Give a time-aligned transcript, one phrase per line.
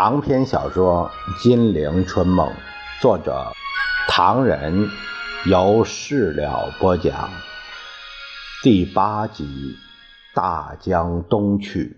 [0.00, 1.10] 长篇小说
[1.42, 2.48] 《金陵春梦》，
[3.02, 3.52] 作者
[4.06, 4.88] 唐人，
[5.44, 7.28] 由事了播讲。
[8.62, 9.44] 第八集
[10.36, 11.96] 《大江东去》，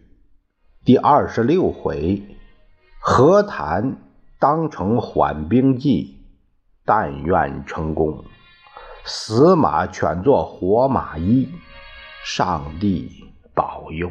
[0.87, 2.23] 第二十六回，
[3.02, 3.98] 和谈
[4.39, 6.25] 当成缓兵计，
[6.87, 8.25] 但愿成功。
[9.05, 11.51] 死马全做活马医，
[12.25, 14.11] 上帝保佑。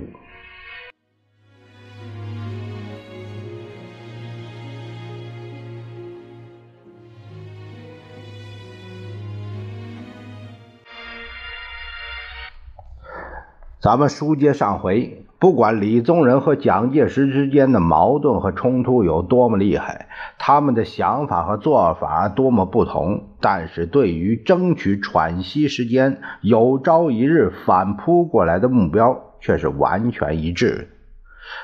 [13.82, 30.90] 咱们书接上回，不管李宗仁和蒋介石之间的矛盾和冲突有多么厉害，他们的想法和做法多么不同，但是对于争取喘息时间，有朝一日反扑过来的目标却是完全一致。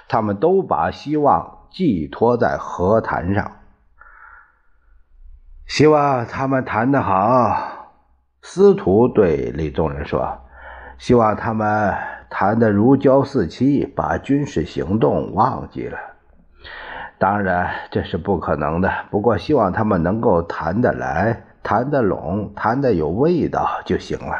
[0.07, 3.51] 他们都把希望寄托在和谈上，
[5.67, 7.91] 希望他们谈得好。
[8.41, 10.37] 司徒对李宗仁说。
[10.97, 11.93] 希望他们
[12.29, 15.97] 谈得如胶似漆，把军事行动忘记了。
[17.17, 24.35] 当然这是不可能的，不过希望他们能够谈得来、谈得拢、谈得有味道就行了。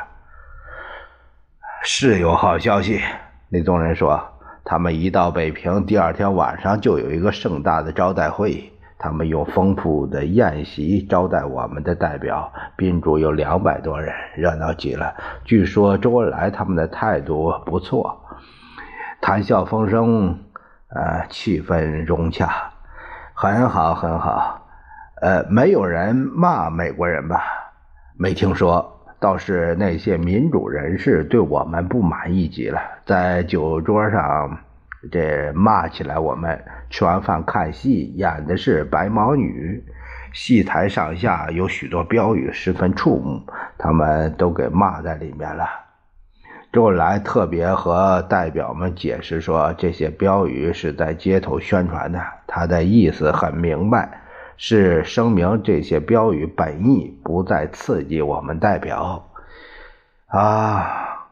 [1.81, 2.99] 是有好消息，
[3.49, 4.21] 李宗仁说，
[4.63, 8.73] 他们一到北平，第二天晚上就有一个盛大的招待会。
[8.97, 15.15] 他们用丰富的宴席招待我们的代表，宾主有两百多人，热闹极了。
[15.43, 18.21] 据说周恩来他们的态度不错，
[19.21, 20.39] 谈笑风生，
[20.89, 22.71] 呃，气氛融洽，
[23.33, 24.67] 很好很好。
[25.21, 27.41] 呃，没有人骂美国人吧？
[28.17, 28.91] 没听说。
[29.17, 34.59] 倒是那些民主人士对我们不满意极了，在酒桌上。
[35.11, 39.83] 这骂起来，我们吃完饭看戏，演的是白毛女，
[40.33, 43.41] 戏台上下有许多标语，十分触目，
[43.77, 45.67] 他们都给骂在里面了。
[46.71, 54.21] 周恩来特别和代表们解释说，这些标语是在街头宣传的，他的意思很明白，
[54.57, 59.29] 是声明这些标语本意不再刺激我们代表。
[60.27, 61.29] 啊，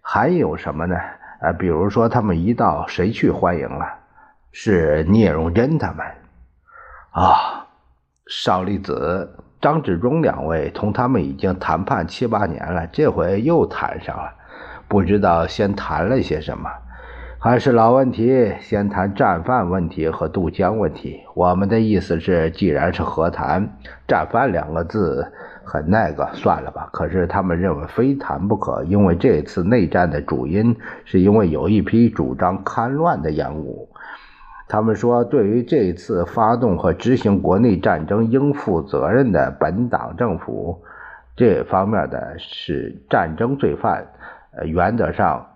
[0.00, 0.96] 还有什么呢？
[1.40, 3.86] 啊，比如说他们一到，谁去欢迎了？
[4.52, 6.04] 是聂荣臻他们。
[7.10, 7.66] 啊，
[8.26, 14.32] 邵力子、张治中两位同他们已经谈判七八年了，这回又谈上了，
[14.88, 16.70] 不知道先谈了些什么。
[17.40, 21.20] 还是老问题，先谈战犯问题和渡江问题。
[21.36, 23.76] 我们的意思是，既然是和谈，
[24.08, 25.32] 战犯两个字。
[25.62, 26.88] 很那个，算了吧。
[26.92, 33.88] 可是他们认为非谈不可，因为这次内战的主因是因为有一批主张戡乱的洋务。
[34.66, 40.82] 他们说，对于这次发动和执行国内战争应负责任的本党政府，
[41.36, 44.06] 这方面的是战争罪犯，
[44.56, 45.46] 呃，原则上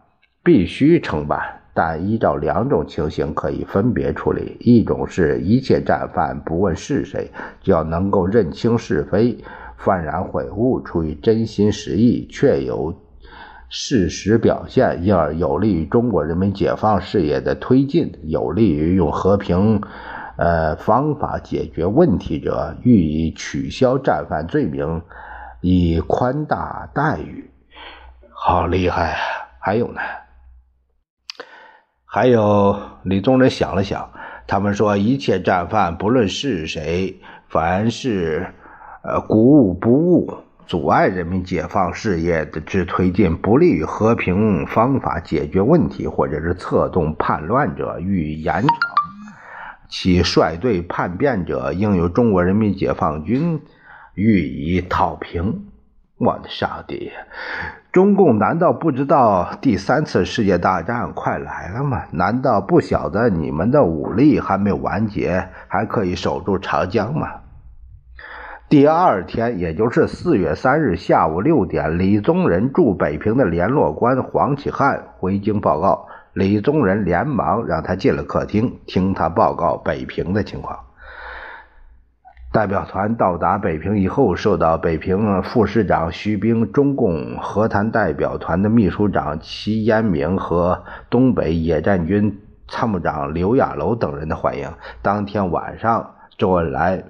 [0.45, 1.62] 必须惩办。
[1.75, 7.31] 但依照两种情形可以分别处理：一种是一切战犯不问是谁，
[7.63, 9.39] 只要能够认清是非。
[9.85, 12.95] 幡然悔悟，出于真心实意，确有
[13.69, 19.81] 事实表现，因而有利于中国人民解放事业的推进，有利于用和平
[20.37, 25.03] 呃方法解决问题者，予以取消战犯罪名，
[25.61, 27.51] 以宽大待遇。
[28.31, 29.17] 好厉害！
[29.59, 30.01] 还有呢？
[32.15, 34.11] 还有李宗仁想了想，
[34.47, 37.19] 他们说一切战犯不论是谁，
[37.49, 38.47] 凡是。
[39.03, 40.33] 呃，鼓舞不误，
[40.67, 48.69] 阻碍人民解放事业的之推进，不利于和平方法解决问题，或者是策动叛乱者，予以严惩。
[49.89, 53.61] 其率队叛变者，应由中国人民解放军
[54.15, 55.65] 予以讨平。
[56.19, 57.11] 我的上帝！
[57.93, 62.05] 中共难道不知道第三次世界大战快来了吗？
[62.11, 67.29] 难道不晓得你们的武力还没有完结，还可以守住长江吗？
[68.71, 76.07] 第二天，也就是四月三日下午六点，李宗仁驻北平的联络官黄启汉回京报告。
[76.33, 80.79] 李宗仁连忙让他进了客厅，听他报告北平的情况。
[82.53, 94.71] 代表团到达北平以后，受到北平副市长徐冰、中共和谈代表团的秘书长齐延明和东北野战军参谋长刘亚楼等人的欢迎。
[95.01, 97.03] 当天晚上，周恩来。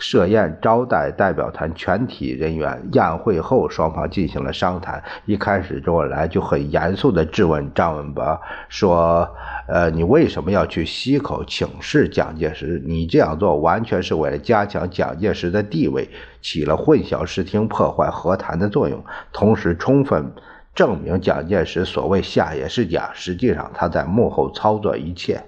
[0.00, 2.88] 设宴招待代表团全体人员。
[2.92, 5.02] 宴会后，双方进行了商谈。
[5.26, 9.28] 一开始，周恩来就很严肃地质问张文博说
[9.68, 12.82] ：“呃，你为什么要去西口请示蒋介石？
[12.84, 16.08] 你这样做完全是为了加强蒋介石的地位，
[16.40, 20.32] 起了混淆视听、破坏和谈的作用，同时充分
[20.74, 25.42] 证明蒋介石所谓下野是假，实际上他在幕后操作一切。”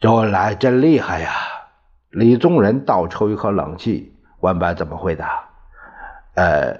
[0.00, 1.30] 周恩来真厉害呀！
[2.14, 4.12] 李宗仁倒抽一口冷气。
[4.38, 5.48] 文白怎么回答？
[6.34, 6.76] 呃，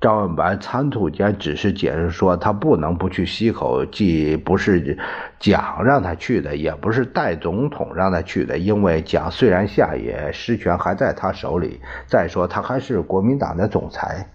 [0.00, 4.96] 张文白仓促间只是解释说，他不能不去西口，既不是
[5.40, 11.80] 蒋让他去的，也不是戴总统让他去的，因为蒋虽然下野，实权还在他手里。
[12.06, 14.28] 再说，他还是国民党的总裁。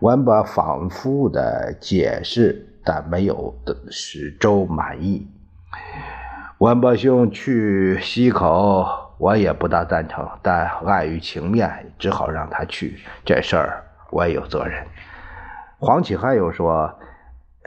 [0.00, 3.54] 文白反复的解释，但没有
[3.90, 5.28] 使周满意。
[6.58, 12.98] 文伯兄去西口，我也不大赞成，但碍于情面，只好让他去。
[13.24, 14.86] 这事儿我也有责任。
[15.78, 16.92] 黄启汉又说。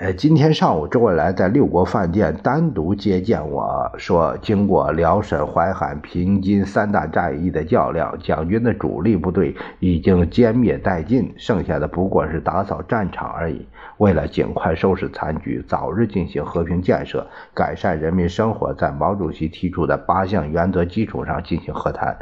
[0.02, 13.68] 呃，今天上午，周恩来在六国饭店单独接见我说，经过辽沈、淮海、平津三大战役的较量，蒋军的主力部队已经歼灭殆尽，剩下的不过是打扫战场而已。
[13.98, 22.18] 为了尽快收拾残局，早日进行和平建设，改善人民生活，在毛主席提出的八项原则基础上进行和谈，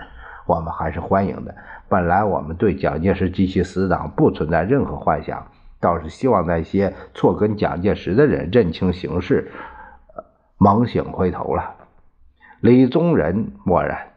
[0.48, 1.54] 我们还是欢迎的。
[1.88, 5.46] 本来我们对蒋介石及其死党不存在任何幻想。
[5.80, 9.52] 倒是希望那些错跟蒋介石的人认清形势，
[10.58, 11.76] 猛醒回头了。
[12.62, 14.08] 李宗仁默然。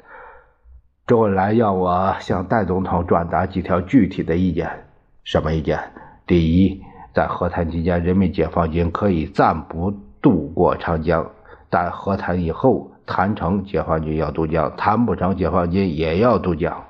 [1.07, 4.71] 周恩来要我向戴总统转达几条具体的意见。
[5.25, 5.79] 什么意见？
[6.25, 6.81] 第一，
[7.13, 9.93] 在和谈期间，人民解放军可以暂不
[10.23, 11.25] 渡过长江；
[11.69, 16.85] 但和谈以后，谈成解放军要渡江，谈不成解放军也要渡江。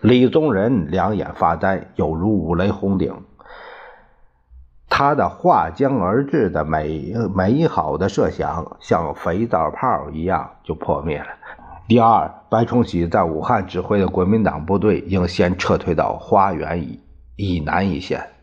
[0.00, 3.14] 李宗仁两眼发呆，有如五雷轰顶。
[4.88, 11.26] 他的划江而治的美美好的设想，像肥皂泡一样就破灭了。
[11.88, 17.00] 第二，白崇禧在武汉指挥的国民党部队应先撤退到花园以
[17.36, 18.35] 以南一线。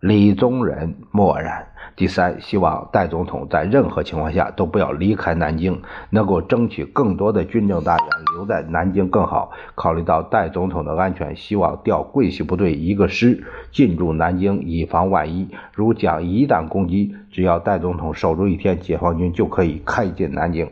[0.00, 1.66] 李宗仁默然。
[1.96, 8.06] 第三，希望戴总统在任何情况下都不要离开南京，能够争取更多的军政大员
[8.36, 9.50] 留在南京更好。
[9.74, 13.42] 考虑到戴总统的安全，希望调桂系部队一个师
[13.72, 15.48] 进驻南京，以防万一。
[15.74, 20.70] 如蒋一旦攻击，只要戴总统守住一天，解放军就可以开进南京。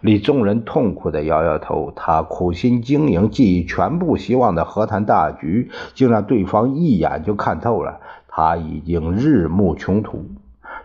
[0.00, 8.00] 李宗仁痛苦地摇摇头，他苦心经营、寄予全部希望的和谈大局，竟让对方一眼就看透了。
[8.34, 10.24] 他已经日暮穷途。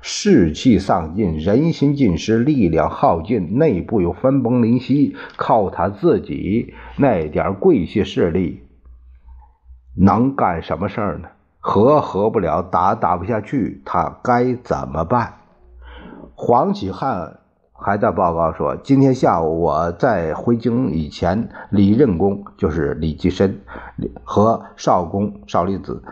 [0.02, 5.16] 士气丧尽，人心尽失，力量耗尽，内部又分崩离析。
[5.38, 8.62] 靠他自己那点贵系势力，
[9.96, 11.30] 能干什么事儿呢？
[11.60, 15.34] 和和不了，打打不下去，他该怎么办？
[16.36, 17.40] 黄启汉
[17.74, 23.62] 还在报告说，今天下午我在回京以前，李任公就是李济深
[24.24, 26.04] 和少公少利子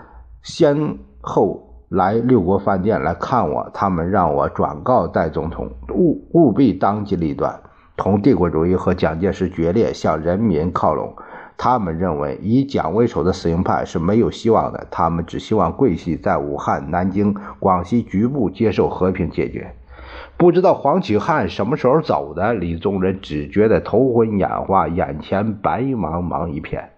[0.41, 1.61] 先后。
[1.89, 7.59] 来六国饭店来看我，他们让我转告戴总统，务务必当机立断，
[7.95, 11.13] 同帝国主义和蒋介石决裂，向人民靠拢。
[11.55, 19.75] 他们认为以蒋为首的死硬派是没有希望的，他们只希望桂系在武汉、南京、广西局部接受和平解决。
[20.37, 26.89] 不知道黄启汉什么时候走的，李宗仁只觉得头昏眼花，眼前白茫茫一片。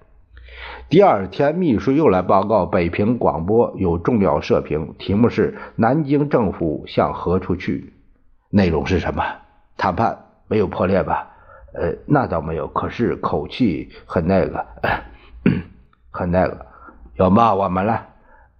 [0.89, 7.93] 第二天，秘书又来报告，北平广播有重要社评，题目是“南京政府向何处去”，
[8.49, 9.23] 内容是什么？
[9.77, 11.27] 谈判没有破裂吧？
[11.73, 14.65] 呃，那倒没有，可是口气很那个，
[16.09, 16.65] 很那个，
[17.17, 18.05] 要骂我们了。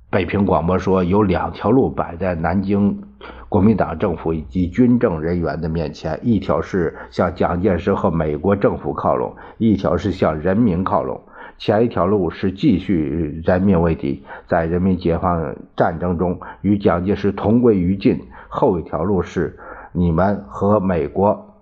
[0.09, 3.01] 北平广播说，有两条路摆在南京
[3.49, 11.21] 国民党政府以及军政人员的面前，一条是向蒋介石和美国政府靠拢，一条是向人民靠拢。
[11.57, 19.57] 前一条路是继续人民为敌，在人民解放战争中与蒋介石同归于尽；后一条路是
[19.91, 21.55] 你们和美国，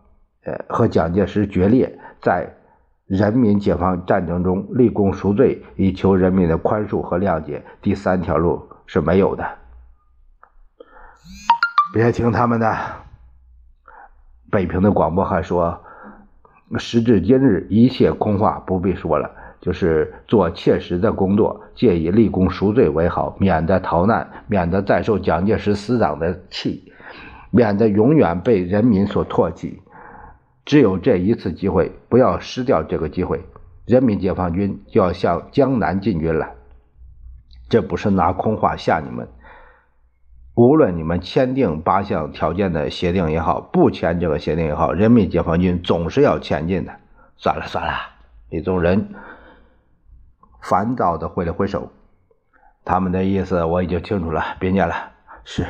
[0.44, 2.54] 呃，和蒋介石决裂，在
[3.08, 7.64] 人民解放战争中立功赎罪，以求人民的宽恕和谅解。
[7.82, 9.48] 第三条路是没有的，
[11.94, 12.76] 别听他们的。
[14.52, 15.84] 北平的广播还说，
[16.78, 19.30] 时至今日，一切空话，不必说了。
[19.66, 26.94] 就是做切实的工作，借以立功赎罪为好，免得逃难，免得再受蒋介石死党的气，
[27.50, 29.82] 免得永远被人民所唾弃。
[30.66, 33.44] 只有这一次机会，不要失掉这个机会。
[33.88, 36.52] 人民解放军就要向江南进军了，
[37.68, 39.28] 这不是拿空话吓你们。
[40.54, 46.92] 无论你们签订八项条件的协定也好，不签这个协定也好，人民解放军总是要前进的。
[47.38, 47.94] 算了算了，
[48.52, 49.10] 李宗仁
[50.68, 51.90] 烦躁的挥了挥手。
[52.84, 54.96] 他们的意思我已经清楚了，别念了。
[55.44, 55.64] 是，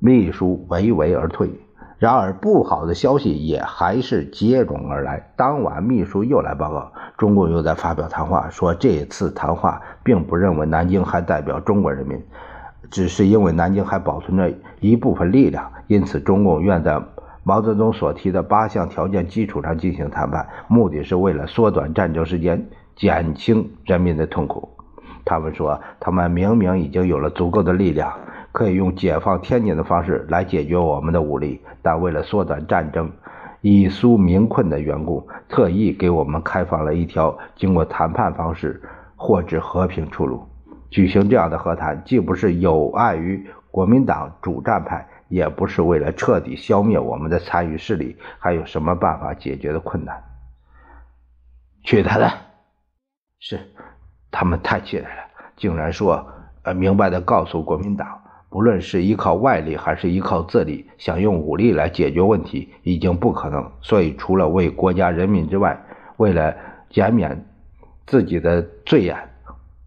[0.00, 1.50] 秘书唯唯而退。
[1.98, 5.32] 然而，不好的消息也还是接踵而来。
[5.36, 12.20] 当晚，秘书又来报告，中共又在发表谈话，说这次谈话并不认为南京还代表中国人民，
[12.90, 17.00] 只是因为南京还保存着一部分力量，因此中共愿在
[17.44, 22.68] 毛泽东所提的八项条件基础上进行谈判，目的是为了缩短战争时间，
[23.02, 24.68] 减轻人民的痛苦。
[25.24, 28.16] 他们说，他们明明已经有了足够的力量。
[28.52, 33.10] 可以用解放天津的方式来解决我们的武力，但为了缩短战争、
[33.60, 38.80] 以纾民困的缘故，特意给我们开放了一条经过谈判方式
[39.16, 40.46] 获致和平出路。
[40.90, 48.16] 举行这样的和谈，既不是有碍于国民党主战派，也不是为了彻底消灭我们的参与势力。
[48.38, 50.22] 还有什么办法解决的困难？
[51.82, 52.30] 去他的！
[53.44, 53.58] 是，
[54.30, 55.22] 他们太气人了，
[55.56, 56.24] 竟然说，
[56.62, 58.22] 呃，明白的告诉国民党。
[58.48, 63.68] 不论是依靠外力还是依靠自力，想用武力来解决问题已经不可能。
[63.80, 65.76] 所以，除了为国家人民之外，
[66.18, 66.54] 为了
[66.88, 67.44] 减免
[68.06, 69.18] 自己的罪眼，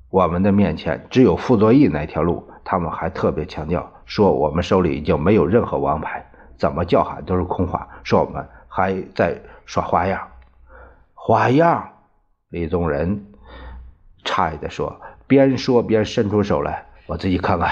[0.10, 2.46] 我们的面前只有傅作义那条路。
[2.66, 6.26] 他们还特别强调说，我们手里已经没有任何王牌，
[6.58, 7.88] 怎么叫喊都是空话。
[8.04, 10.28] 说我们还在耍花样，
[11.14, 11.88] 花样。
[12.50, 13.26] 李宗仁
[14.26, 17.72] 诧异地说，边说边伸出手来，我自己看看。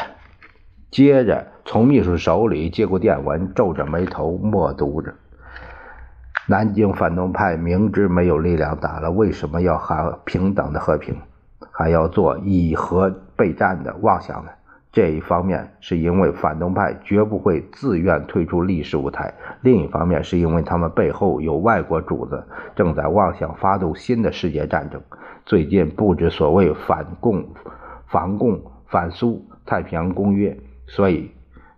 [0.91, 5.15] 接着从秘书手里接过电文，皱着眉头默读着。
[6.45, 11.19] 南京反动派明知没有力量打了，为什么要喊平等的和平，
[11.71, 14.51] 还要做以和备战的妄想呢？
[14.93, 25.01] 这一方面是因为反动派绝不会自愿退出历史舞台，另一方面是因为他们背后有外国主子正在妄想发动新的世界战争，
[25.47, 27.43] 最近布置所谓反共、
[28.05, 30.55] 反共、反苏、太平洋公约。
[30.85, 31.31] 所以，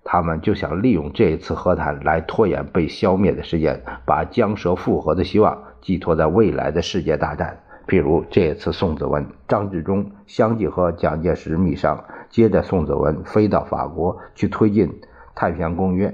[0.04, 7.60] 他们就想利用这一次和谈来拖延被消灭的时间，把江蛇复活的希望寄托在未来的世界大战。
[7.88, 15.02] 譬如这次宋子文、张治中相继和蒋介石密商，接着宋子文飞到法国去推进
[15.36, 16.14] 太平洋公约。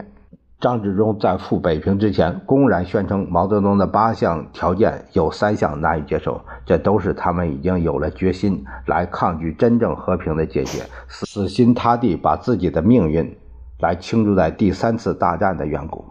[0.60, 13.36] 张治中在赴北平之前，公然宣称毛泽东的八项条件有三项难以接受，这都是他们已经有了决心来抗拒真正和平的解决，死，死心塌地把自己的命运
[13.80, 16.06] 来倾注在第三次大战的缘故。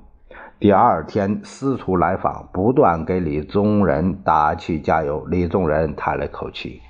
[0.61, 5.25] 第二天，司徒来访，不断给李宗仁打气加油。
[5.25, 6.83] 李宗仁叹了口气。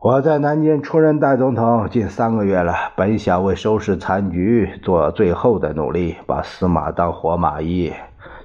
[0.00, 7.92] 我在南京出任代总统近三个月了，本想为收拾残局做最后的努力，把司马当活马医，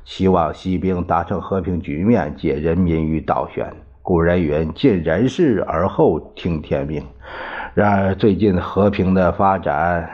[0.04, 3.72] 希望西兵达成和平局面，解人民于倒悬。
[4.02, 7.06] 古人云：“尽人事而后听天命。”
[7.76, 10.10] 然而最近和平的发展，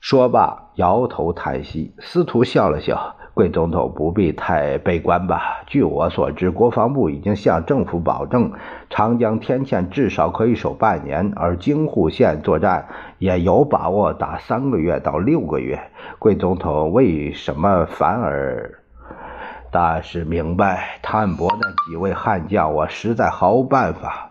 [0.00, 1.92] 说罢摇头叹息。
[1.98, 3.16] 司徒笑了笑。
[3.34, 5.62] 贵总统不必太悲观吧？
[5.66, 8.50] 据我所知，国防部已经向政府保证，
[8.88, 15.78] 长江天堑至少可以守半年，而京沪线作战也有把握打三个月到六个月。
[16.18, 18.78] 贵总统为什么反而？
[19.70, 24.25] 大使明白，探伯那几位悍将，我实在毫无办法。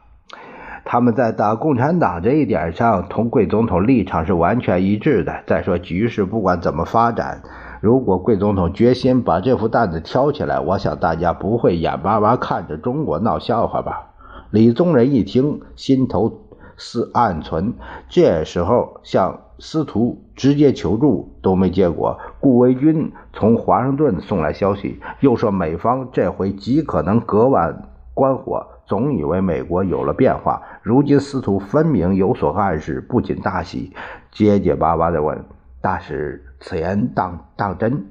[0.85, 5.33] 他们在打共产党这一点上，同贵总统立场是完全一致的。
[5.47, 7.41] 再说，局势不管怎么发展。
[7.81, 14.11] 如果贵总统决心把这副担子挑起来，我想大家不会眼巴巴看着中国闹笑话吧？
[14.51, 16.31] 李宗仁一听，心头
[16.77, 17.73] 思暗存。
[18.07, 22.19] 这时候向司徒直接求助都没结果。
[22.39, 30.61] 顾维钧从华盛顿送来消息，又说美方这回极可能隔岸观火，总以为美国有了变化。
[30.81, 33.93] 如今司徒分明有所暗示，不仅大喜，
[34.31, 35.45] 结结巴巴地问
[35.81, 36.43] 大使。
[36.59, 38.05] 此言当当真？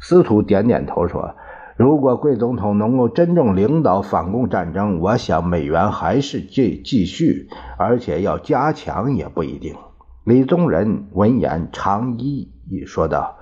[0.00, 1.34] 司徒点点头说
[1.76, 9.76] ：“如果贵总统能够真正领导反共战争，我想美元还是继继续，而且要加强也不一定。”
[10.24, 12.48] 李宗仁闻言长揖
[12.86, 13.36] 说道：“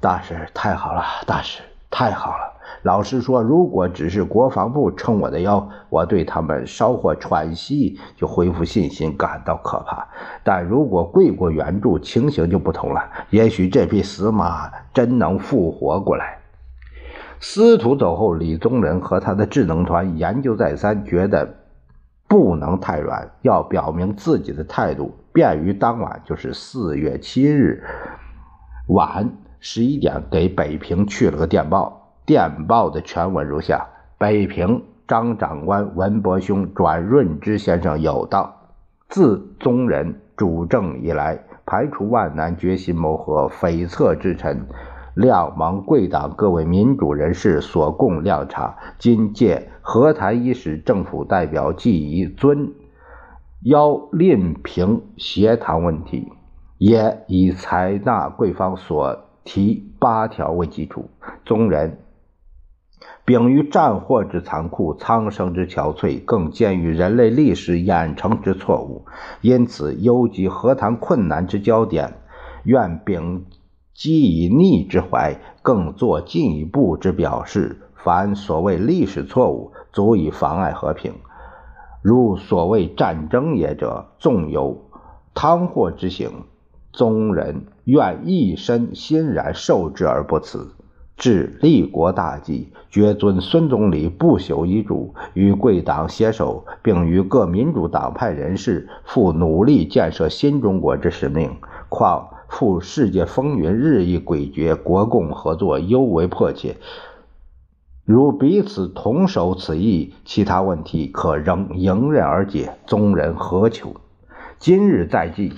[0.00, 2.47] 大使太好了，大使太好了。”
[2.82, 10.06] 老实说，如果只是国防部撑我的腰，我对他们稍获喘息就恢复信心感到可怕。
[10.44, 13.02] 但如果贵国援助，情形就不同了。
[13.30, 16.38] 也许这匹死马真能复活过来。
[17.40, 21.48] 司徒走后，李宗仁和他的智能团研究再三，觉得
[22.28, 25.12] 不能太软，要表明自己的态度。
[25.32, 27.84] 便于当晚，就是四月七日
[28.88, 29.30] 晚
[29.60, 31.97] 十一点，给北平去了个电报。
[32.28, 33.86] 电报的全文如下：
[34.18, 38.54] 北平张长官、文伯兄转润之先生有道：
[39.08, 44.66] 自宗人主政以来，排除万难，决心谋和，匪恻之臣。
[45.16, 52.74] 谅蒙贵党各位民主人士所供谅察，今借和谈伊始，政府代表既已尊
[53.62, 56.30] 邀另评协谈问题，
[56.76, 61.08] 也以采纳贵方所提八条为基础。
[61.46, 62.00] 宗人
[63.24, 69.04] 秉于战祸之残酷、苍生之憔悴，更鉴于人类历史演成之错误，
[69.40, 72.14] 因此忧及和谈困难之焦点，
[72.64, 73.44] 愿秉。
[73.94, 77.82] 基以逆之怀，更作进一步之表示。
[77.96, 81.14] 凡所谓历史错误，足以妨碍和平，
[82.00, 84.84] 如所谓战争也者，纵有
[85.34, 86.30] 汤祸之行，
[86.92, 90.76] 宗人愿一身欣然受之而不辞。
[91.16, 101.56] 至立国大计，绝遵孙总理不朽遗嘱，与贵党携手，并与各民主党派人士负努力建设新中国之使命。
[101.88, 102.30] 况。
[102.50, 106.78] 赴世界风云日益诡谲，国共合作尤为迫切。
[108.06, 112.78] 如彼此同守此意，其他问题可仍迎刃而解。
[112.86, 113.96] 宗人何求？
[114.58, 115.52] 今日在即，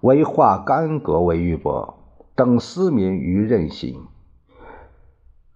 [0.00, 1.94] 为化干戈为玉帛，
[2.36, 3.96] 等思民于任心。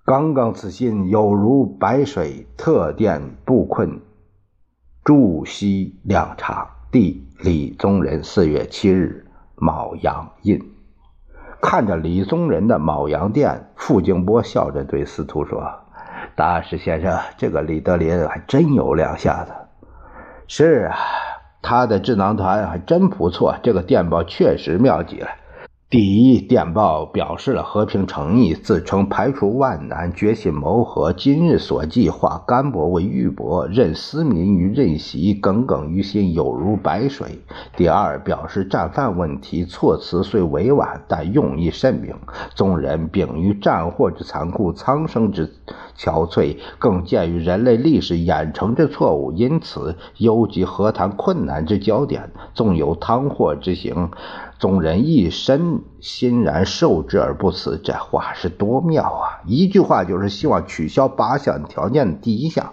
[0.05, 4.01] 刚刚此信有如白水，特电不困，
[5.05, 6.69] 驻西两察。
[6.91, 9.27] 弟李宗仁四月七日。
[9.55, 10.61] 卯阳印，
[11.61, 15.63] 看着李宗仁的卯阳殿，傅静波笑着对司徒说
[16.35, 19.53] ：“大师先生，这个李德林还真有两下子。”
[20.49, 20.97] 是啊，
[21.63, 25.29] 他的智囊团还真不错，这个电报确实妙极了。
[25.93, 31.13] 第一电报表示了和平诚意，自称排除万难，决心谋和。
[31.13, 37.41] 今日所计化干帛为玉帛，任思民于任席，耿耿于心，有如白水。
[37.77, 42.15] 第二表示战犯问题，措辞虽委婉，但用意甚明。
[42.55, 45.53] 众人秉于战祸之残酷，苍生之
[45.95, 54.11] 憔悴，更鉴于人类历史演成之错误，因此忧及和谈困难之焦点，纵有汤祸之行。
[54.63, 59.41] 众人一身欣然受之而不辞，这话是多妙啊！
[59.47, 62.73] 一句话就是希望取消八项条件的第一项。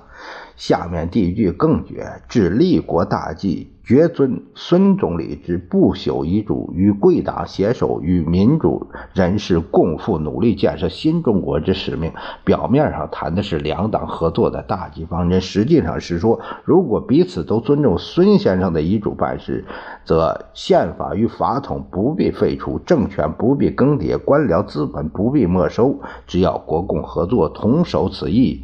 [0.55, 12.11] 下面第一句更绝：至立国大计，决遵孙总理之不朽遗嘱，与贵党携手，与民主人士共赴努力建设新中国之使命。
[12.43, 19.63] 表面上谈的是两党合作的大计方针，实际上是说，如果彼此都尊重孙先生的遗嘱办事，
[20.03, 28.63] 则宪法与法统不必废除，政权不必更迭，官僚资本不必没收，只要国共合作，同守此意。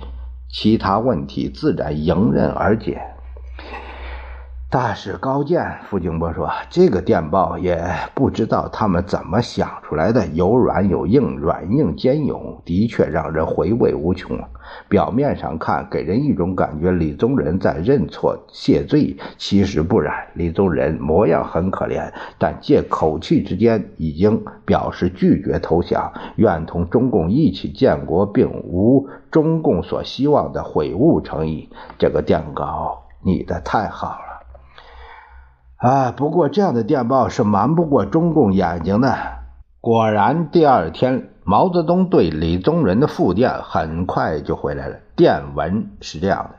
[0.50, 3.14] 其他问题自然迎刃而解。
[4.75, 7.81] 大使高见，傅静波说：“这个电报也
[8.13, 14.38] 不知道他们怎么想出来的，有软有硬，软硬兼有，的确让人回味无穷。
[14.89, 20.13] 表面上看，给人一种感觉，李宗仁在认错谢罪，其实不然。
[20.33, 31.69] 李宗仁模样很可怜，但借口气之间，已经表示拒绝投降，愿同中共一起建国，并无中共所希望的悔悟诚意。
[31.97, 34.35] 这个电稿拟的太好了。”
[35.77, 39.15] 啊，不过这样的电报是瞒不过中共眼睛的。
[39.81, 44.97] 果然，第二天，毛泽东对李宗仁的复电很快就回来了。
[45.15, 46.55] 电文是这样的：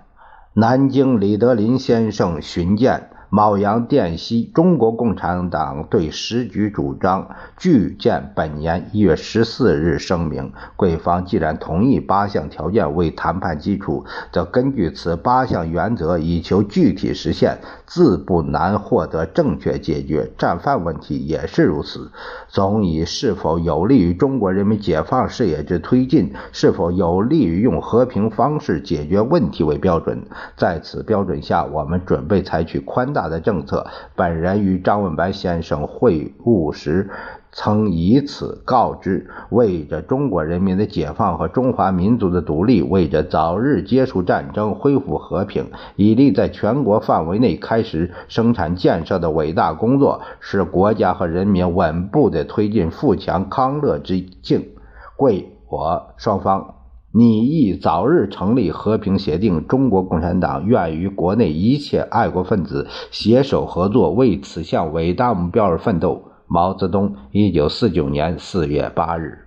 [0.52, 3.10] 南京李德林先生寻见。
[3.36, 10.54] 卯阳殿西，中国共产党对时局主张，据见本年一月十四日声明。
[10.74, 20.32] 贵方既然同意八项条件为谈判基础，则根据此八项原则，以求具体实现，自不难获得正确解决。
[20.38, 22.10] 战犯问题也是如此。
[22.48, 30.22] 总以是否有利于中国人民解放事业之推进，是否有利于用和平方式解决问题为标准。
[30.56, 33.86] 在此标准下，我们准备采取宽大的政策。
[34.14, 37.10] 本人与张文白先生会晤时，
[37.52, 54.68] 曾以此告知：为着中国人民的解放和中华民族的独立，为着早日结束战争、恢复和平，以利在全国范围内开始生产建设的伟大工作，使国家和人民稳步地推进富强康乐之境。
[55.16, 56.75] 贵我双方
[57.18, 59.66] 拟议早日成立和平协定。
[59.66, 66.24] 中国共产党愿与国内一切爱国分子携手合作，为此项伟大目标而奋斗。
[66.46, 69.46] 毛泽东，一九四九年四月八日。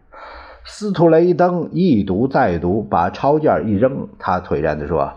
[0.65, 5.13] 斯图雷登一读再读，把抄件一扔，他颓然地说。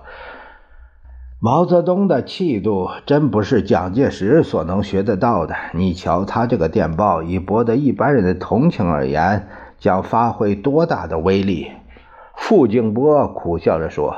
[1.40, 5.54] 毛泽东的气度真不是蒋介石所能学得到的。
[5.72, 11.68] 你瞧，他这个电报以博得一般人的同情而言，将发挥多大的威力？
[12.34, 14.16] 傅静波苦笑着说：“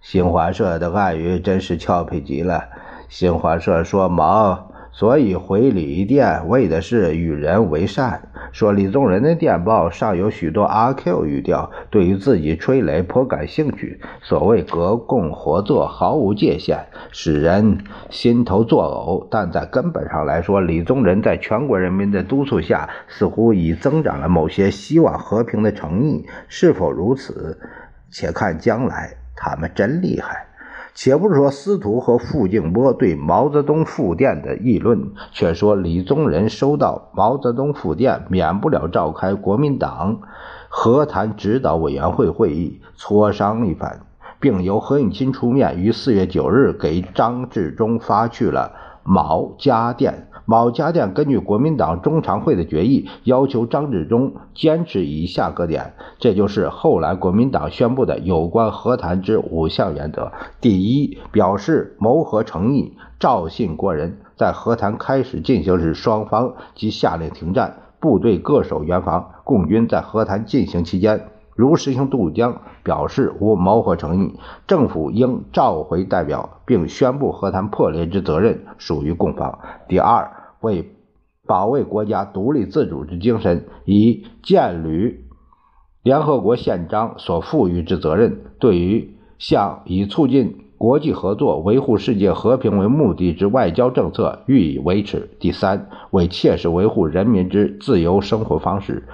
[0.00, 2.68] 新华社的暗语真是俏皮极了。”
[3.08, 4.70] 新华社说毛。
[4.98, 8.32] 所以回李电为的是与人为善。
[8.50, 14.00] 说李宗仁的电报上有许多阿 Q 语调，对于自己吹雷颇感兴趣。
[14.20, 17.78] 所谓国共合作毫无界限，使人
[18.10, 19.28] 心头作呕。
[19.30, 26.26] 但在根本上来说，李宗仁在全国人民的督促下，似乎已增长了某些希望和平的诚意。
[26.48, 27.56] 是否如此？
[28.10, 29.14] 且看将来。
[29.36, 30.47] 他们真厉害。
[30.94, 40.20] 且不是说司徒和傅静波对毛泽东复电的议论，却说李宗仁收到毛泽东复电，免不了召开国民党
[40.68, 44.00] 和谈指导委员会会议，磋商一番，
[44.40, 48.72] 并由何应钦出面，于四月九日给张治中发去了
[49.04, 50.27] 毛家电。
[50.50, 71.26] 某家电根据国民党中常会的决议，要求张治中坚持以下各点，这就是后来国民党宣布的有关和谈之五项原则：第一，表示谋和诚意，赵信国人，在和谈开始进行时，双方即下令停战，部队各守原防，共军在和谈进行期间。
[71.54, 79.58] 如实行渡江，表示无谋和诚意，政府应召回代表，并宣布和谈破裂之责任属于共方。
[79.88, 80.30] 第二，
[80.60, 80.90] 为
[81.46, 85.24] 保卫国家独立自主之精神，以建履
[86.02, 95.30] 联合国宪章所赋予之责任，对于向以促进国际合作、维护世界和平为目的之外交政策予以维持。
[95.40, 99.04] 第三，为切实维护人民之自由生活方式。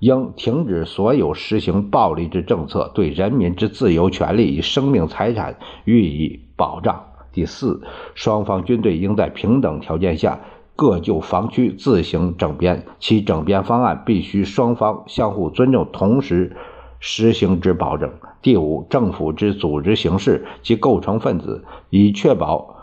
[0.00, 7.04] 应停止所有实行暴力之政策，对人民之自由权利与生命财产予以保障。
[7.32, 7.82] 第四，
[8.14, 10.40] 双方军队应在平等条件下
[10.80, 16.56] 各就防区自行整编，其整编方案必须双方相互尊重，同时
[17.00, 18.10] 实行之保证。
[18.40, 22.76] 第五，政府之组织形式及构成分子，以确保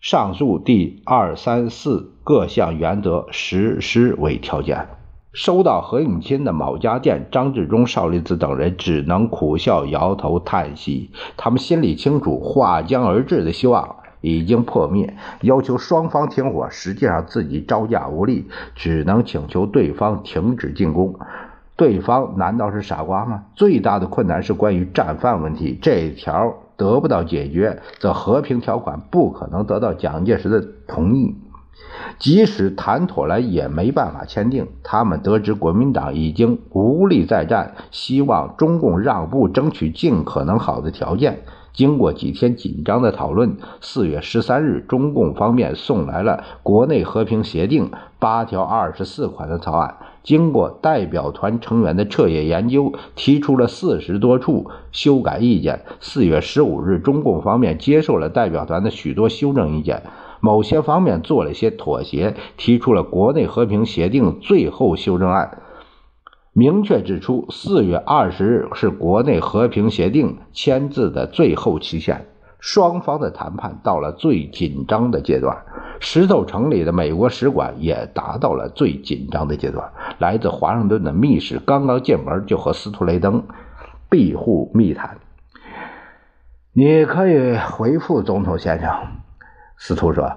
[0.00, 4.86] 上述第二、三、四各项原则实施为条件。
[5.32, 11.10] 收到何应钦的毛家电，张治中、邵力子等人只能苦笑、摇头、叹息。
[11.36, 15.16] 他们心里清楚，划江而治的希望已经破灭。
[15.40, 21.14] 要求双方停火，实际上自己招架无力，只能请求对方停止进攻。
[21.76, 23.44] 对方难道是傻瓜吗？
[23.54, 31.36] 最大的困难是关于战犯问题，这条得不到解决，则和平条款不可能得到蒋介石的同意。
[32.18, 34.68] 即使谈妥了，也没办法签订。
[34.82, 41.40] 他们得知国民党已经无力再战，希望中共让步，争取尽可能好的条件。
[41.76, 49.96] 经过几天紧张的讨论，四月十三日，中共方面送来了国内和平协定八条二十四款的草案。
[50.22, 55.82] 经过代表团成员的彻夜研究，提出了四十多处修改意见。
[56.00, 60.02] 四月十五日，中共方面接受了代表团的许多修正意见。
[60.40, 65.58] 某些方面做了些妥协，提出了国内和平协定最后修正案，
[66.58, 72.28] 明确指出四月二十日是国内和平协定签字的最后期限。
[72.60, 75.54] 双方的谈判到了最紧张的阶段，
[76.00, 79.92] 石头城里的美国使馆也达到了最紧张的阶段。
[80.18, 83.42] 来自华盛顿的密使刚刚进门，就和斯图雷登
[84.08, 85.18] 闭户密谈。
[86.72, 88.90] 你可以回复总统先生。
[89.76, 90.32] 司徒说：“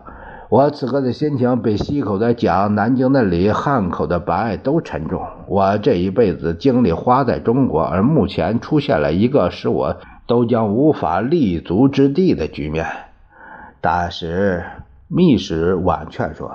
[0.49, 5.21] 我此刻的心情比西口的蒋、南京的李、汉口的白都沉重。
[5.45, 12.87] 我这一辈子精力花在中国，而目前出现了一个使我都将无法立足之地的局面。”
[13.79, 14.65] 大使
[15.07, 16.51] 密使婉劝说：“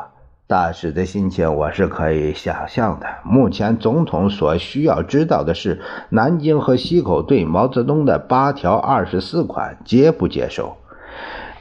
[0.49, 3.07] 大使的心情我是可以想象的。
[3.23, 10.79] 目前总统所需要知道的是，南京和西口对毛泽东的八条二十四款接不接受。”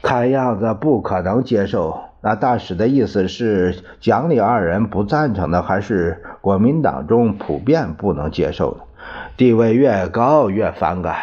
[0.02, 1.96] 看样子不可能接受。
[2.26, 8.80] 那大使的意思是，蒋李二人不赞成的，还是国民党中普遍不能接受的？
[9.36, 11.16] 地位越高越反感。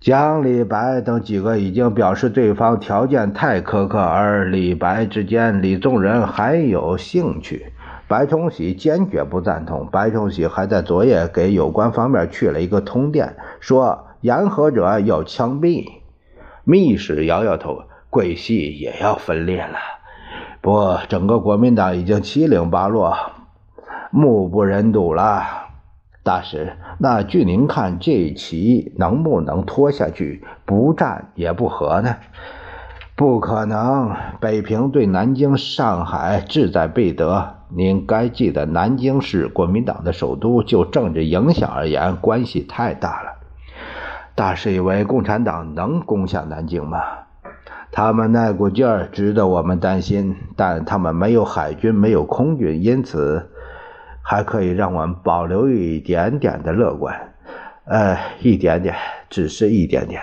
[0.00, 7.72] 蒋、李、白等几个已经表示对方条件太苛刻，而李白之间，李宗仁还有兴趣。
[8.06, 9.88] 白崇禧坚决不赞同。
[9.90, 15.86] 白崇禧还在昨夜给有关方面去了一个通电，说言和者要枪毙。
[16.64, 19.76] 密使摇摇头，桂系也要分裂了。
[20.60, 23.12] 不，整个国民党已经七零八落，
[24.12, 25.42] 目不忍睹了。
[26.22, 32.18] 大使，那据您看，这棋能不能拖下去，不战也不和呢？
[33.16, 37.56] 不可能，北平对南京、上海志在必得。
[37.68, 43.32] 您该记得，南京是国民党的首都，就政治影响而言，关系太大了。
[44.36, 47.00] 大使以为共产党能攻下南京吗？
[47.96, 53.48] 他们那股劲儿值得我们担心，但他们没有海军，没有空军，因此
[54.20, 57.34] 还可以让我们保留一点点的乐观。
[57.84, 58.96] 呃，一点点，
[59.30, 60.20] 只是一点点。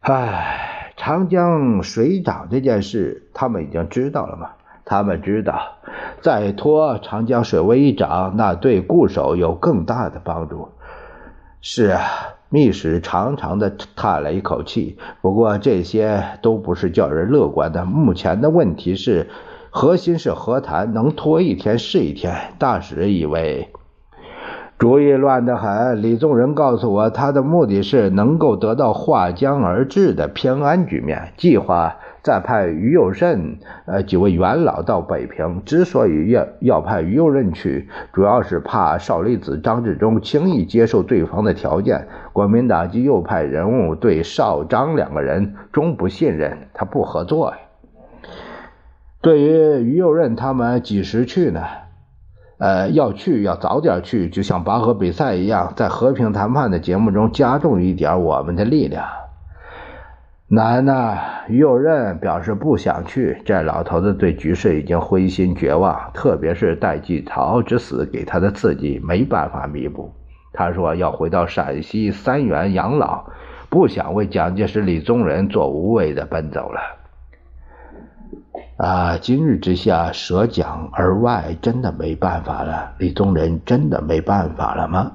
[0.00, 4.52] 唉，长江水涨这件事，他们已经知道了吗？
[4.86, 5.76] 他们知道，
[6.22, 10.70] 再拖长江水位一涨，那对固守有更大的帮助。
[11.60, 12.00] 是啊，
[12.50, 14.98] 密使长长的叹了一口气。
[15.22, 17.86] 不过这些都不是叫人乐观的。
[17.86, 19.30] 目前的问题是，
[19.70, 22.52] 核心是和谈，能拖一天是一天。
[22.58, 23.70] 大使以为
[24.80, 26.02] 主意乱得很。
[26.02, 31.34] 李宗仁告诉我，他的目的是能够得到划江而治的偏安局面。
[31.36, 31.96] 计划。
[32.22, 35.62] 再派于右任，呃，几位元老到北平。
[35.64, 42.08] 之所以要要派于右任去，主要是怕少林子张治中轻易接受对方的条件。
[42.34, 47.56] 国民党及右派人物对少张两个人终不信任，他不合作呀。
[49.22, 51.62] 对于于右任他们几时去呢？
[52.60, 59.06] 呃，要去要早点去，就像拔河比赛一样，在和平谈判的节目中加重一点我们的力量。
[60.46, 61.16] 难呐！
[61.48, 63.40] 于右任表示不想去。
[63.46, 70.12] 这老头子对局势已经灰心绝望，特别是戴季陶之死给他的刺激没办法弥补。
[70.52, 73.24] 他说要回到陕西三原养老，
[73.70, 76.99] 不想为蒋介石、李宗仁做无谓的奔走了。
[78.80, 79.18] 啊！
[79.20, 82.94] 今日之下，舍蒋而外，真的没办法了。
[82.96, 85.12] 李宗仁真的没办法了吗？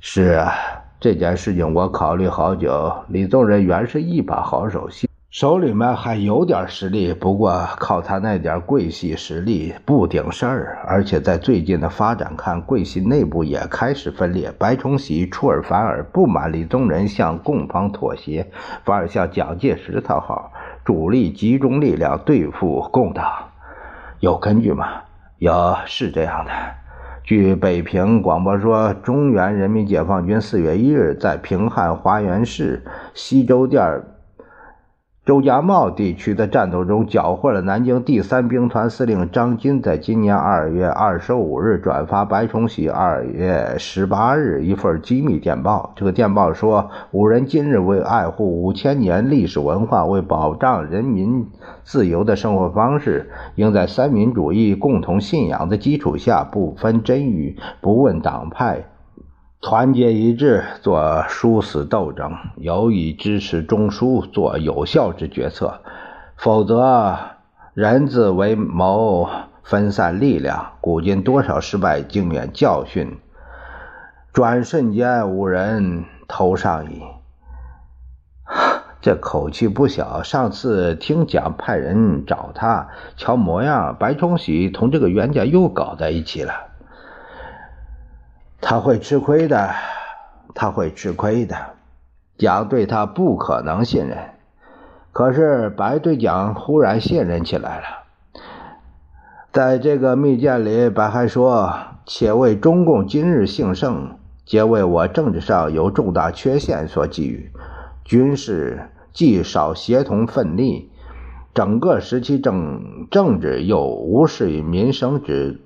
[0.00, 0.54] 是啊。
[0.98, 2.90] 这件事情我考虑好久。
[3.08, 4.88] 李宗仁原是一把好手，
[5.30, 10.78] 手里面还有点实力，不过靠他那点桂系实力不顶事儿。
[10.86, 14.50] 而且在最近的发展看，桂系内部也开始分裂。
[14.58, 18.50] 白崇禧出尔反尔，不满李宗仁向共方妥协，
[18.84, 20.52] 反而向蒋介石讨好，
[20.90, 23.24] 主力集中力量对付共党。
[24.18, 25.02] 有根据吗？
[25.38, 26.50] 有，是这样的。
[27.22, 34.02] 据北平广播说，中原人民解放军四月一日在平汉花园市西周店。
[35.30, 45.92] 周家茂地区的战斗中，缴获了南京第三兵团司令张金在今年二月二十五日转发白崇禧二月十八日一份机密电报。
[45.94, 51.46] 这个电报说，五人今日为爱护五千年历史文化，为保障人民
[51.84, 58.82] 自由的生活方式，应在三民主义共同信仰的基础下，不分真与，不问党派。
[59.62, 65.82] 团结一致，做殊死斗争；有以支持中枢，做有效之决策。
[66.34, 67.18] 否则，
[67.74, 69.28] 人自为谋，
[69.62, 70.72] 分散力量。
[70.80, 73.18] 古今多少失败经验教训，
[74.32, 77.02] 转瞬间无人头上矣。
[79.02, 80.22] 这口气不小。
[80.22, 86.69] 上次听讲，派人找他，瞧模样，白崇禧同这个冤家又搞在一起了。
[88.60, 89.70] 他会吃亏的，
[90.54, 91.56] 他会吃亏的。
[92.38, 94.16] 蒋对他不可能信任，
[95.12, 97.84] 可是白对蒋忽然信任起来了。
[99.52, 101.74] 在这个密件里，白还说
[102.06, 107.50] ：“且为中共今日兴盛，皆为我政治上有重大缺陷所给予。
[108.04, 110.90] 军事既少协同奋力，
[111.52, 115.60] 整个时期政政治又无视于民生之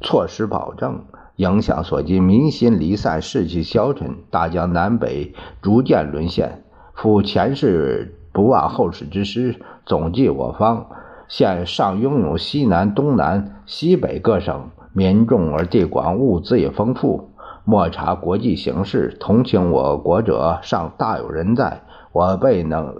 [0.00, 1.04] 措施保证。”
[1.36, 6.62] 影响所及，民心离散，士气消沉，大江南北逐渐沦陷。
[6.94, 10.86] 夫前世不忘后世之师，总计我方
[11.26, 17.30] 现尚拥有西南、东南、西北各省，民众而地广，物资也丰富。
[17.64, 21.82] 莫察国际形势，同情我国者尚大有人在。
[22.12, 22.94] 我辈能。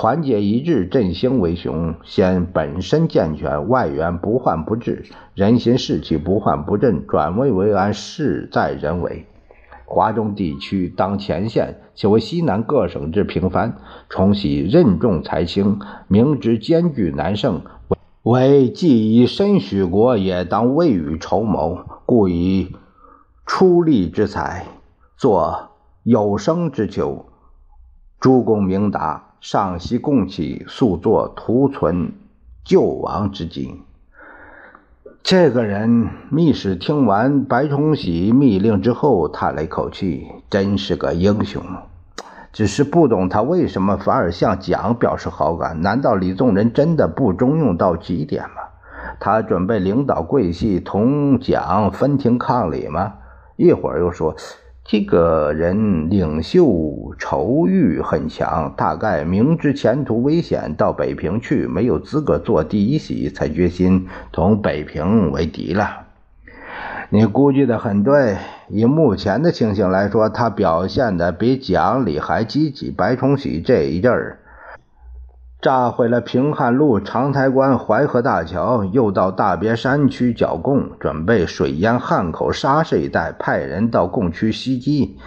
[0.00, 1.96] 团结一致，振兴为雄。
[2.04, 9.26] 先本身健全，外援不患不至，人心士气不患不振，转危为安，事在人为。
[9.86, 13.76] 华中地区当前线，且为西南各省之平藩。
[14.08, 17.62] 崇禧任重才轻，明知艰巨难胜，
[18.22, 22.76] 为既以身许国，也当未雨绸缪，故以
[23.44, 24.64] 出力之才，
[25.16, 25.70] 作
[26.04, 27.26] 有生之求。
[28.20, 32.12] 诸公明达，上西共起，速作图存
[32.64, 33.82] 救亡之计。
[35.22, 41.62] 这个人，密使听完白崇禧密令之后，叹了一口气：“真是个英雄。”
[42.50, 45.82] 只是不懂他为什么反而向蒋表示好感？
[45.82, 48.62] 难道李宗仁真的不中用到极点吗？
[49.20, 53.14] 他准备领导桂系同蒋分庭抗礼吗？
[53.56, 54.34] 一会儿又说。
[54.90, 66.06] 这个人领袖仇欲很强，大概明知前途危险到北平去没有资格做第一席，才决心同北平为敌了。
[67.10, 72.90] 你估计的很对，以目前的情形来说，他表现的比蒋李还积极。
[72.90, 74.38] 白崇禧这一阵儿。
[75.60, 85.18] 炸毁了平汉路、长台关、淮河大桥，又到大别山区剿共，准备水淹汉口、沙市一带，派人到共区袭击。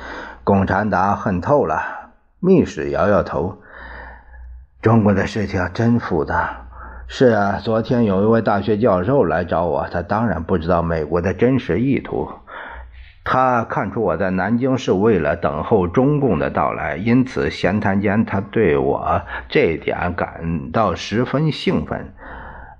[0.45, 1.81] 共产党恨透了。
[2.39, 3.57] 密使摇摇头
[4.81, 6.67] ：“中国的事情真复杂。”
[7.07, 12.29] 是啊，昨天有一位大学教授来找我，他当然不知道美国的真实意图。
[13.23, 22.13] 他看出我在南京是为了等候中共的到来，因此闲谈间，他对我这点感到十分兴奋。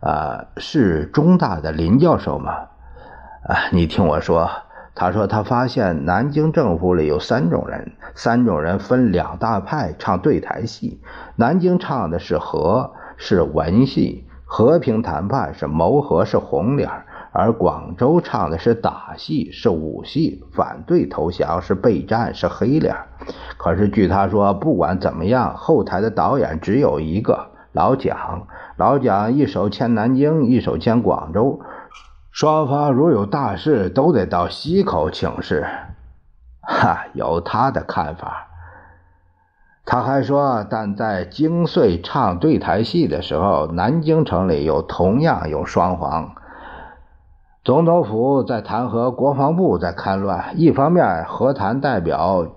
[0.01, 2.53] 啊，是中大的林教授吗？
[3.43, 4.49] 啊，你听我说，
[4.95, 10.99] 他说他发现南京政府里有三种人，三种人分两大派唱对台戏。
[11.35, 16.89] 南京唱的是和，是文戏，和平谈判是谋和，是红脸
[17.33, 22.95] 而广州唱的是打戏，是武戏，反对投降是备战，是黑脸。
[23.57, 28.47] 可是据他说，不管怎么样，后台的导演只有一个老蒋。
[28.75, 31.61] 老蒋一手牵南京，一手牵广州，
[32.31, 35.65] 双方如有大事，都得到西口请示。
[36.61, 38.47] 哈，有他的看法。
[39.85, 46.35] 他还说，但在京穗唱对台戏的时候，南京城里有同样有双簧。
[47.63, 50.59] 总统府在弹劾，国防部在看乱。
[50.59, 52.47] 一方面和谈代表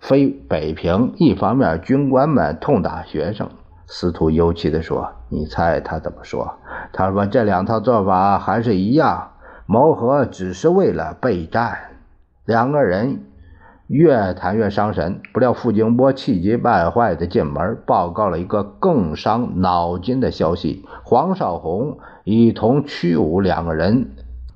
[0.00, 3.48] 飞北平，一方面军官们痛打学生。
[3.86, 6.54] 司徒忧气地说：“你猜他怎么说？
[6.92, 9.30] 他说这两套做法还是一样，
[9.66, 11.78] 谋和只是为了备战。”
[12.44, 13.26] 两个人
[13.86, 15.20] 越谈越伤神。
[15.32, 24.10] 不料傅京波气急败坏地进门，报告了一个更伤脑筋的消息：黄绍竑已同屈武两个人。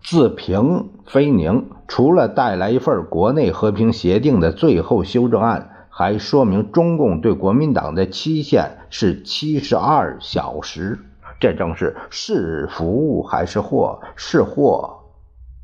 [0.04, 10.98] 自平非宁，除了带来一份国内和平协定的最后修正案，还说明中共对国民党的期限是七十二小时。
[11.40, 14.00] 这正是是福还是祸？
[14.14, 15.04] 是祸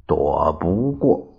[0.06, 1.29] 躲不过。